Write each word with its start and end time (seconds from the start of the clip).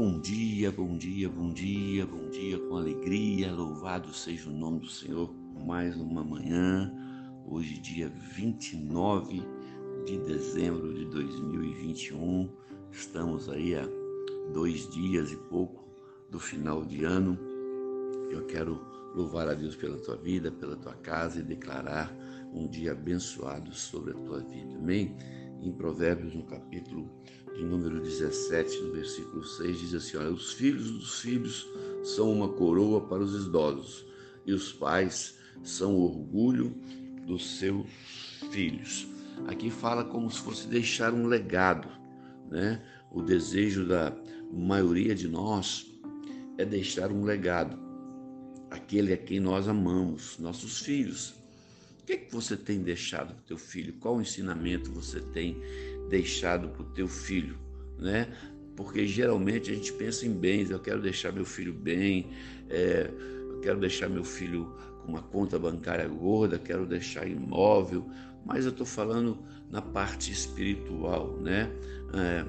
Bom 0.00 0.20
dia, 0.20 0.70
bom 0.70 0.96
dia, 0.96 1.28
bom 1.28 1.52
dia, 1.52 2.06
bom 2.06 2.30
dia, 2.30 2.56
com 2.56 2.76
alegria, 2.76 3.52
louvado 3.52 4.14
seja 4.14 4.48
o 4.48 4.52
nome 4.52 4.78
do 4.78 4.88
Senhor. 4.88 5.34
Mais 5.66 5.96
uma 5.96 6.22
manhã, 6.22 6.94
hoje, 7.44 7.80
dia 7.80 8.08
29 8.08 9.42
de 10.06 10.18
dezembro 10.18 10.94
de 10.94 11.04
2021. 11.06 12.48
Estamos 12.92 13.48
aí 13.48 13.74
há 13.74 13.88
dois 14.52 14.88
dias 14.88 15.32
e 15.32 15.36
pouco 15.36 15.84
do 16.30 16.38
final 16.38 16.84
de 16.84 17.02
ano. 17.02 17.36
Eu 18.30 18.46
quero 18.46 18.80
louvar 19.16 19.48
a 19.48 19.54
Deus 19.54 19.74
pela 19.74 19.98
tua 19.98 20.16
vida, 20.16 20.48
pela 20.48 20.76
tua 20.76 20.94
casa 20.94 21.40
e 21.40 21.42
declarar 21.42 22.16
um 22.54 22.68
dia 22.68 22.92
abençoado 22.92 23.74
sobre 23.74 24.12
a 24.12 24.14
tua 24.14 24.38
vida. 24.42 24.76
Amém? 24.76 25.16
Em 25.60 25.72
Provérbios, 25.72 26.36
no 26.36 26.44
capítulo 26.44 27.10
de 27.58 27.64
número 27.64 28.00
17, 28.00 28.82
no 28.82 28.92
versículo 28.92 29.44
6, 29.44 29.80
diz 29.80 29.94
assim: 29.94 30.16
olha, 30.16 30.30
os 30.30 30.52
filhos 30.52 30.92
dos 30.92 31.20
filhos 31.20 31.68
são 32.04 32.32
uma 32.32 32.48
coroa 32.48 33.00
para 33.00 33.18
os 33.18 33.34
idosos, 33.34 34.06
e 34.46 34.52
os 34.52 34.72
pais 34.72 35.36
são 35.64 35.96
orgulho 35.96 36.72
dos 37.26 37.58
seus 37.58 37.86
filhos. 38.52 39.08
Aqui 39.48 39.70
fala 39.70 40.04
como 40.04 40.30
se 40.30 40.40
fosse 40.40 40.68
deixar 40.68 41.12
um 41.12 41.26
legado, 41.26 41.88
né? 42.48 42.80
O 43.10 43.22
desejo 43.22 43.84
da 43.84 44.16
maioria 44.52 45.14
de 45.14 45.26
nós 45.26 45.84
é 46.58 46.64
deixar 46.64 47.10
um 47.10 47.24
legado, 47.24 47.76
aquele 48.70 49.12
a 49.12 49.16
quem 49.16 49.40
nós 49.40 49.66
amamos, 49.66 50.38
nossos 50.38 50.78
filhos. 50.80 51.34
O 52.00 52.04
que, 52.06 52.12
é 52.12 52.16
que 52.16 52.32
você 52.32 52.56
tem 52.56 52.80
deixado 52.80 53.34
para 53.34 53.42
o 53.42 53.46
teu 53.46 53.58
filho? 53.58 53.94
Qual 53.94 54.20
ensinamento 54.20 54.90
você 54.90 55.20
tem 55.20 55.60
deixado 56.08 56.68
para 56.68 56.82
o 56.82 56.86
teu 56.86 57.08
filho, 57.08 57.58
né? 57.98 58.28
Porque 58.76 59.06
geralmente 59.06 59.70
a 59.70 59.74
gente 59.74 59.92
pensa 59.92 60.26
em 60.26 60.32
bens, 60.32 60.70
eu 60.70 60.78
quero 60.78 61.00
deixar 61.02 61.32
meu 61.32 61.44
filho 61.44 61.72
bem, 61.72 62.30
é, 62.68 63.10
eu 63.50 63.60
quero 63.60 63.78
deixar 63.78 64.08
meu 64.08 64.24
filho 64.24 64.72
com 65.02 65.12
uma 65.12 65.22
conta 65.22 65.58
bancária 65.58 66.06
gorda, 66.06 66.58
quero 66.58 66.86
deixar 66.86 67.26
imóvel, 67.26 68.08
mas 68.44 68.64
eu 68.64 68.70
estou 68.70 68.86
falando 68.86 69.38
na 69.70 69.82
parte 69.82 70.30
espiritual, 70.30 71.36
né? 71.38 71.70
É, 72.14 72.46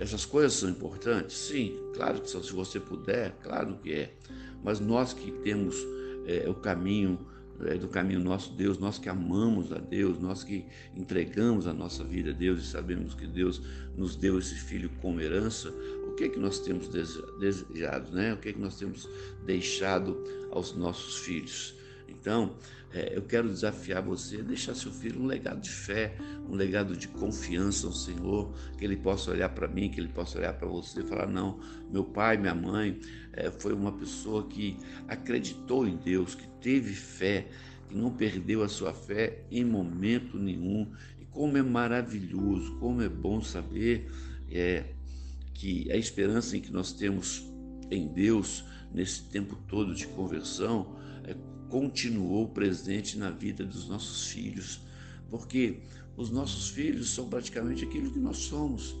essas 0.00 0.24
coisas 0.24 0.54
são 0.54 0.70
importantes? 0.70 1.36
Sim, 1.36 1.78
claro 1.94 2.22
que 2.22 2.30
são, 2.30 2.42
se 2.42 2.52
você 2.52 2.80
puder, 2.80 3.36
claro 3.42 3.76
que 3.82 3.92
é. 3.92 4.14
Mas 4.64 4.80
nós 4.80 5.12
que 5.12 5.30
temos 5.30 5.76
é, 6.26 6.48
o 6.48 6.54
caminho 6.54 7.18
é, 7.66 7.76
do 7.76 7.88
caminho 7.88 8.20
nosso 8.20 8.52
Deus, 8.52 8.78
nós 8.78 8.98
que 8.98 9.08
amamos 9.08 9.72
a 9.72 9.78
Deus, 9.78 10.18
nós 10.18 10.44
que 10.44 10.66
entregamos 10.96 11.66
a 11.66 11.72
nossa 11.72 12.04
vida 12.04 12.30
a 12.30 12.32
Deus 12.32 12.62
e 12.62 12.66
sabemos 12.66 13.14
que 13.14 13.26
Deus 13.26 13.62
nos 13.96 14.16
deu 14.16 14.38
esse 14.38 14.54
filho 14.54 14.90
como 15.00 15.20
herança, 15.20 15.72
o 16.06 16.12
que 16.14 16.24
é 16.24 16.28
que 16.28 16.38
nós 16.38 16.60
temos 16.60 16.88
desejado, 16.88 18.12
né? 18.12 18.34
O 18.34 18.36
que 18.36 18.50
é 18.50 18.52
que 18.52 18.60
nós 18.60 18.76
temos 18.78 19.08
deixado 19.44 20.22
aos 20.50 20.74
nossos 20.74 21.18
filhos? 21.18 21.79
Então, 22.10 22.56
é, 22.92 23.16
eu 23.16 23.22
quero 23.22 23.48
desafiar 23.48 24.02
você 24.02 24.38
a 24.38 24.42
deixar 24.42 24.74
seu 24.74 24.90
filho 24.90 25.20
um 25.20 25.26
legado 25.26 25.60
de 25.60 25.70
fé, 25.70 26.16
um 26.48 26.54
legado 26.54 26.96
de 26.96 27.06
confiança 27.08 27.86
ao 27.86 27.92
Senhor, 27.92 28.52
que 28.76 28.84
ele 28.84 28.96
possa 28.96 29.30
olhar 29.30 29.48
para 29.50 29.68
mim, 29.68 29.90
que 29.90 30.00
ele 30.00 30.08
possa 30.08 30.38
olhar 30.38 30.52
para 30.54 30.66
você 30.66 31.00
e 31.00 31.06
falar: 31.06 31.26
não, 31.26 31.60
meu 31.90 32.04
pai, 32.04 32.36
minha 32.36 32.54
mãe 32.54 32.98
é, 33.32 33.50
foi 33.50 33.72
uma 33.72 33.92
pessoa 33.92 34.46
que 34.46 34.76
acreditou 35.06 35.86
em 35.86 35.96
Deus, 35.96 36.34
que 36.34 36.48
teve 36.60 36.92
fé, 36.92 37.48
que 37.88 37.96
não 37.96 38.10
perdeu 38.10 38.62
a 38.62 38.68
sua 38.68 38.92
fé 38.92 39.44
em 39.50 39.64
momento 39.64 40.38
nenhum. 40.38 40.90
E 41.20 41.24
como 41.26 41.56
é 41.56 41.62
maravilhoso, 41.62 42.76
como 42.78 43.02
é 43.02 43.08
bom 43.08 43.40
saber 43.40 44.10
é, 44.50 44.84
que 45.54 45.90
a 45.92 45.96
esperança 45.96 46.56
em 46.56 46.60
que 46.60 46.72
nós 46.72 46.92
temos 46.92 47.48
em 47.90 48.08
Deus 48.08 48.64
nesse 48.92 49.22
tempo 49.24 49.56
todo 49.68 49.94
de 49.94 50.06
conversão 50.08 50.96
é, 51.24 51.34
continuou 51.68 52.48
presente 52.48 53.18
na 53.18 53.30
vida 53.30 53.64
dos 53.64 53.88
nossos 53.88 54.28
filhos, 54.28 54.80
porque 55.30 55.80
os 56.16 56.30
nossos 56.30 56.68
filhos 56.68 57.10
são 57.10 57.28
praticamente 57.28 57.84
aquilo 57.84 58.10
que 58.10 58.18
nós 58.18 58.38
somos. 58.38 58.96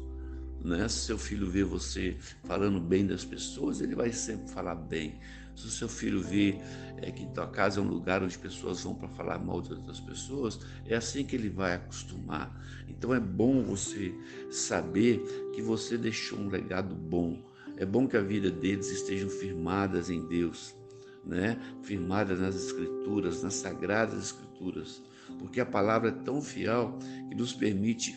Né? 0.64 0.86
Se 0.88 1.06
seu 1.06 1.18
filho 1.18 1.50
vê 1.50 1.64
você 1.64 2.16
falando 2.44 2.80
bem 2.80 3.06
das 3.06 3.24
pessoas, 3.24 3.80
ele 3.80 3.94
vai 3.94 4.12
sempre 4.12 4.50
falar 4.50 4.74
bem. 4.74 5.18
Se 5.56 5.66
o 5.66 5.70
seu 5.70 5.88
filho 5.88 6.22
vê 6.22 6.58
é, 6.98 7.10
que 7.10 7.26
tua 7.26 7.46
casa 7.46 7.80
é 7.80 7.82
um 7.82 7.88
lugar 7.88 8.22
onde 8.22 8.38
pessoas 8.38 8.82
vão 8.82 8.94
para 8.94 9.08
falar 9.08 9.38
mal 9.38 9.60
de 9.60 9.72
outras 9.72 10.00
pessoas, 10.00 10.60
é 10.86 10.94
assim 10.94 11.24
que 11.24 11.34
ele 11.34 11.48
vai 11.48 11.74
acostumar. 11.74 12.58
Então 12.88 13.14
é 13.14 13.20
bom 13.20 13.62
você 13.62 14.14
saber 14.50 15.20
que 15.54 15.62
você 15.62 15.98
deixou 15.98 16.38
um 16.38 16.48
legado 16.48 16.94
bom. 16.94 17.42
É 17.80 17.86
bom 17.86 18.06
que 18.06 18.14
a 18.14 18.20
vida 18.20 18.50
deles 18.50 18.90
estejam 18.90 19.30
firmadas 19.30 20.10
em 20.10 20.20
Deus, 20.28 20.76
né? 21.24 21.58
firmadas 21.82 22.38
nas 22.38 22.54
Escrituras, 22.54 23.42
nas 23.42 23.54
Sagradas 23.54 24.22
Escrituras, 24.22 25.02
porque 25.38 25.62
a 25.62 25.64
palavra 25.64 26.10
é 26.10 26.12
tão 26.12 26.42
fiel 26.42 26.98
que 27.30 27.34
nos 27.34 27.54
permite 27.54 28.14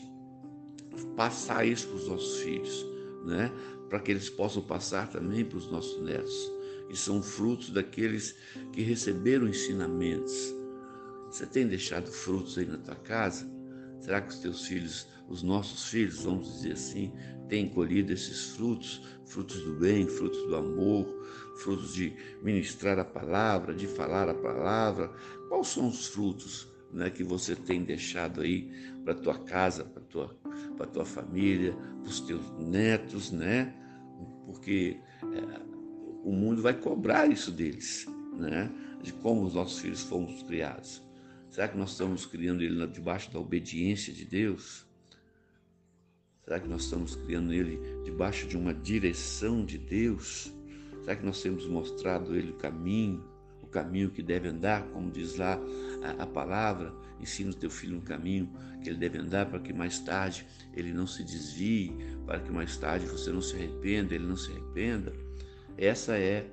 passar 1.16 1.66
isso 1.66 1.88
para 1.88 1.96
os 1.96 2.08
nossos 2.10 2.40
filhos, 2.40 2.86
né? 3.24 3.50
para 3.88 4.02
que 4.02 4.12
eles 4.12 4.30
possam 4.30 4.62
passar 4.62 5.10
também 5.10 5.46
para 5.46 5.60
os 5.60 5.72
nossos 5.72 6.04
netos, 6.04 6.52
que 6.90 6.98
são 6.98 7.24
frutos 7.24 7.70
daqueles 7.70 8.36
que 8.74 8.82
receberam 8.82 9.48
ensinamentos. 9.48 10.54
Você 11.32 11.46
tem 11.46 11.66
deixado 11.66 12.12
frutos 12.12 12.58
aí 12.58 12.66
na 12.66 12.80
tua 12.80 12.96
casa? 12.96 13.50
Será 14.04 14.20
que 14.20 14.32
os 14.32 14.40
teus 14.40 14.68
filhos, 14.68 15.08
os 15.30 15.44
nossos 15.44 15.88
filhos, 15.88 16.24
vamos 16.24 16.56
dizer 16.56 16.74
assim, 16.74 17.14
têm 17.48 17.70
colhido 17.70 18.12
esses 18.12 18.50
frutos? 18.50 19.02
Frutos 19.26 19.64
do 19.64 19.76
bem, 19.76 20.06
frutos 20.06 20.46
do 20.46 20.58
amor, 20.58 21.08
frutos 21.64 21.94
de 21.94 22.14
ministrar 22.42 23.00
a 23.00 23.06
palavra, 23.06 23.74
de 23.74 23.88
falar 23.88 24.28
a 24.28 24.34
palavra. 24.34 25.08
Quais 25.48 25.68
são 25.68 25.88
os 25.88 26.08
frutos 26.08 26.68
né, 26.92 27.10
que 27.10 27.24
você 27.24 27.56
tem 27.56 27.86
deixado 27.86 28.42
aí 28.42 28.70
para 29.06 29.16
tua 29.16 29.40
casa, 29.40 29.86
para 29.86 30.04
tua, 30.04 30.38
para 30.76 30.86
tua 30.86 31.06
família, 31.06 31.74
para 31.74 32.10
os 32.10 32.20
teus 32.20 32.44
netos, 32.60 33.32
né? 33.32 33.74
Porque 34.46 35.00
é, 35.24 35.62
o 36.26 36.34
mundo 36.34 36.62
vai 36.62 36.74
cobrar 36.74 37.32
isso 37.32 37.52
deles, 37.54 38.06
né? 38.38 38.70
De 39.02 39.14
como 39.14 39.46
os 39.46 39.54
nossos 39.54 39.80
filhos 39.80 40.04
fomos 40.04 40.44
criados. 40.44 41.02
Será 41.54 41.68
que 41.68 41.78
nós 41.78 41.92
estamos 41.92 42.26
criando 42.26 42.64
ele 42.64 42.86
debaixo 42.88 43.32
da 43.32 43.40
obediência 43.40 44.12
de 44.12 44.26
Deus? 44.26 44.86
Será 46.44 46.60
que 46.60 46.68
nós 46.68 46.84
estamos 46.84 47.16
criando 47.16 47.54
ele 47.54 47.80
debaixo 48.04 48.48
de 48.48 48.58
uma 48.58 48.74
direção 48.74 49.64
de 49.64 49.78
Deus? 49.78 50.52
Será 51.02 51.16
que 51.16 51.26
nós 51.26 51.42
temos 51.42 51.66
mostrado 51.68 52.36
ele 52.36 52.52
o 52.52 52.56
caminho? 52.56 53.34
caminho 53.74 54.12
que 54.12 54.22
deve 54.22 54.48
andar, 54.48 54.84
como 54.90 55.10
diz 55.10 55.36
lá 55.36 55.60
a, 56.04 56.24
a 56.24 56.28
palavra, 56.28 56.94
ensina 57.20 57.50
o 57.50 57.56
teu 57.56 57.70
filho 57.70 57.98
um 57.98 58.02
caminho 58.02 58.50
que 58.82 58.90
ele 58.90 59.00
deve 59.00 59.18
andar 59.18 59.48
para 59.48 59.60
que 59.60 59.74
mais 59.74 60.00
tarde 60.00 60.46
ele 60.74 60.94
não 60.94 61.08
se 61.08 61.24
desvie, 61.24 61.92
para 62.26 62.40
que 62.40 62.52
mais 62.52 62.78
tarde 62.78 63.08
você 63.08 63.32
não 63.32 63.42
se 63.42 63.56
arrependa, 63.56 64.14
ele 64.14 64.28
não 64.28 64.38
se 64.38 64.52
arrependa. 64.52 65.12
Essa 65.78 66.18
é 66.18 66.48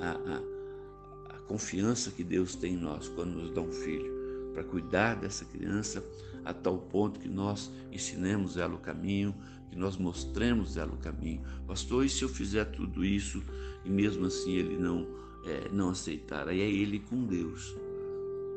a, 0.00 0.10
a, 0.10 1.36
a 1.36 1.38
confiança 1.40 2.10
que 2.10 2.22
Deus 2.22 2.54
tem 2.54 2.74
em 2.74 2.78
nós 2.78 3.08
quando 3.08 3.30
nos 3.30 3.50
dá 3.50 3.62
um 3.62 3.72
filho, 3.72 4.25
para 4.56 4.64
cuidar 4.64 5.16
dessa 5.16 5.44
criança 5.44 6.02
a 6.42 6.54
tal 6.54 6.78
ponto 6.78 7.20
que 7.20 7.28
nós 7.28 7.70
ensinemos 7.92 8.56
ela 8.56 8.74
o 8.74 8.78
caminho, 8.78 9.34
que 9.68 9.76
nós 9.76 9.98
mostremos 9.98 10.78
ela 10.78 10.94
o 10.94 10.96
caminho. 10.96 11.42
Pastor, 11.66 12.06
e 12.06 12.08
se 12.08 12.22
eu 12.22 12.28
fizer 12.30 12.64
tudo 12.64 13.04
isso 13.04 13.42
e 13.84 13.90
mesmo 13.90 14.24
assim 14.24 14.52
ele 14.52 14.78
não 14.78 15.06
é, 15.44 15.68
não 15.70 15.90
aceitar. 15.90 16.48
Aí 16.48 16.62
é 16.62 16.70
ele 16.70 17.00
com 17.00 17.26
Deus. 17.26 17.76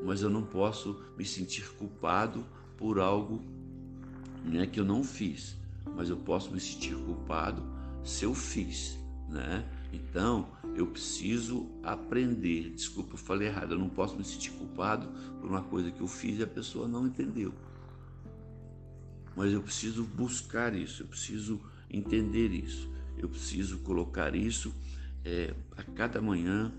Mas 0.05 0.21
eu 0.21 0.29
não 0.29 0.43
posso 0.43 0.97
me 1.17 1.25
sentir 1.25 1.69
culpado 1.71 2.45
por 2.77 2.97
algo 2.97 3.41
né, 4.45 4.65
que 4.67 4.79
eu 4.79 4.85
não 4.85 5.03
fiz. 5.03 5.57
Mas 5.97 6.09
eu 6.09 6.15
posso 6.15 6.49
me 6.53 6.61
sentir 6.61 6.95
culpado 6.95 7.61
se 8.05 8.23
eu 8.23 8.33
fiz. 8.33 8.97
Né? 9.27 9.65
Então, 9.91 10.47
eu 10.75 10.87
preciso 10.87 11.67
aprender. 11.83 12.71
Desculpa, 12.71 13.13
eu 13.13 13.17
falei 13.17 13.47
errado. 13.47 13.73
Eu 13.73 13.79
não 13.79 13.89
posso 13.89 14.15
me 14.15 14.23
sentir 14.23 14.51
culpado 14.51 15.07
por 15.39 15.49
uma 15.49 15.63
coisa 15.63 15.91
que 15.91 16.01
eu 16.01 16.07
fiz 16.07 16.39
e 16.39 16.43
a 16.43 16.47
pessoa 16.47 16.87
não 16.87 17.07
entendeu. 17.07 17.53
Mas 19.35 19.53
eu 19.53 19.61
preciso 19.61 20.03
buscar 20.03 20.75
isso, 20.75 21.03
eu 21.03 21.07
preciso 21.07 21.61
entender 21.89 22.51
isso, 22.51 22.89
eu 23.17 23.29
preciso 23.29 23.79
colocar 23.79 24.35
isso 24.35 24.73
é, 25.23 25.53
a 25.77 25.83
cada 25.83 26.21
manhã 26.21 26.71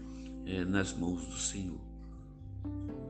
é, 0.45 0.65
nas 0.65 0.93
mãos 0.93 1.25
do 1.27 1.37
Senhor. 1.37 1.81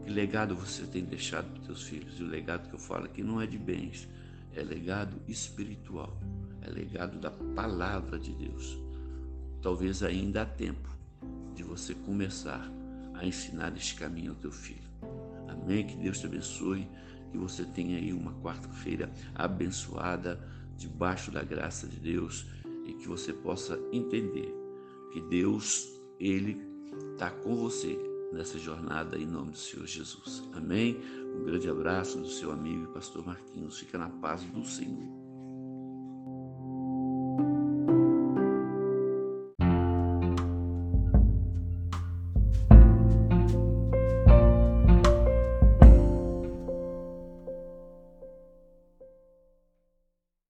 Que 0.05 0.11
legado 0.11 0.55
você 0.55 0.85
tem 0.87 1.05
deixado 1.05 1.51
para 1.51 1.61
os 1.61 1.67
teus 1.67 1.83
filhos? 1.83 2.19
E 2.19 2.23
o 2.23 2.27
legado 2.27 2.69
que 2.69 2.75
eu 2.75 2.79
falo 2.79 3.07
aqui 3.07 3.23
não 3.23 3.41
é 3.41 3.47
de 3.47 3.59
bens, 3.59 4.09
é 4.55 4.63
legado 4.63 5.21
espiritual, 5.27 6.19
é 6.63 6.71
legado 6.71 7.19
da 7.19 7.31
palavra 7.31 8.19
de 8.19 8.33
Deus. 8.33 8.79
Talvez 9.63 10.03
ainda 10.03 10.43
há 10.43 10.47
tempo 10.47 10.89
de 11.55 11.63
você 11.63 11.95
começar 11.95 12.71
a 13.15 13.27
ensinar 13.27 13.77
este 13.77 13.95
caminho 13.95 14.33
ao 14.33 14.37
teu 14.37 14.51
filho. 14.51 14.89
Amém? 15.49 15.87
Que 15.87 15.97
Deus 15.97 16.19
te 16.19 16.27
abençoe, 16.27 16.89
que 17.31 17.39
você 17.39 17.65
tenha 17.65 17.99
aí 17.99 18.13
uma 18.13 18.33
quarta-feira 18.41 19.11
abençoada, 19.35 20.41
debaixo 20.77 21.31
da 21.31 21.43
graça 21.43 21.87
de 21.87 21.97
Deus 21.97 22.47
e 22.87 22.95
que 22.95 23.07
você 23.07 23.33
possa 23.33 23.79
entender 23.93 24.55
que 25.13 25.21
Deus, 25.21 26.01
Ele 26.19 26.61
está 27.13 27.31
com 27.31 27.55
você 27.57 27.99
nessa 28.33 28.59
jornada 28.59 29.19
em 29.19 29.27
nome 29.27 29.53
do 29.53 29.59
Senhor 29.59 29.87
Jesus. 29.87 30.43
Amém? 30.55 30.99
Um 31.37 31.45
grande 31.45 31.69
abraço 31.69 32.19
do 32.19 32.29
seu 32.29 32.51
amigo 32.51 32.85
e 32.85 32.95
pastor 32.95 33.27
Marquinhos. 33.27 33.79
Fica 33.79 33.99
na 33.99 34.09
paz 34.09 34.43
do 34.43 34.65
Senhor. 34.65 35.30